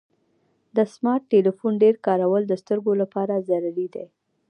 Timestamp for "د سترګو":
2.47-2.91